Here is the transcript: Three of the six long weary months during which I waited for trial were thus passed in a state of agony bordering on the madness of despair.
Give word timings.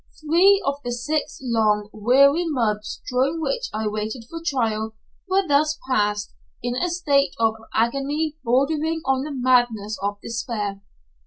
Three 0.19 0.59
of 0.65 0.77
the 0.83 0.91
six 0.91 1.37
long 1.43 1.87
weary 1.93 2.45
months 2.47 3.03
during 3.07 3.39
which 3.39 3.69
I 3.71 3.85
waited 3.87 4.25
for 4.27 4.41
trial 4.43 4.95
were 5.29 5.47
thus 5.47 5.77
passed 5.87 6.33
in 6.63 6.75
a 6.75 6.89
state 6.89 7.35
of 7.39 7.53
agony 7.75 8.35
bordering 8.43 9.03
on 9.05 9.21
the 9.21 9.31
madness 9.31 9.99
of 10.01 10.19
despair. 10.19 10.81